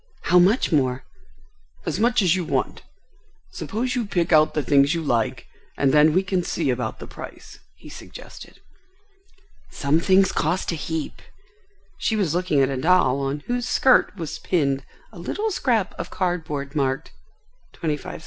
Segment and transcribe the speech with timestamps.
[0.23, 1.05] "How much more?"
[1.85, 2.81] "As much as you want.
[3.51, 5.45] Suppose you pick out the things you like
[5.77, 8.61] and then we can see about the price," he suggested.
[9.69, 11.21] "Some things cost a heap."
[11.99, 16.09] She was looking at a doll on whose skirt was pinned a little scrap of
[16.09, 17.11] card board marked,
[17.73, 18.19] "25c."